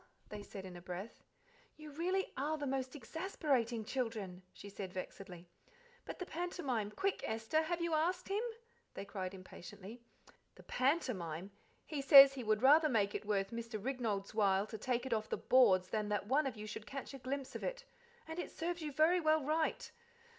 [0.29, 1.21] they said in a breath.
[1.77, 5.47] "You really are the most exasperating children," she said vexedly.
[6.05, 8.41] "But the pantomime quick, Esther have you asked him?"
[8.95, 10.01] they cried impatiently.
[10.55, 11.51] "The pantomime!
[11.85, 13.79] He says he would rather make it worth Mr.
[13.79, 17.13] Rignold's while to take it off the boards than that one of you should catch
[17.13, 17.85] a glimpse of it
[18.27, 19.91] and it serves you very well right!